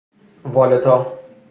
[0.53, 0.97] والِتا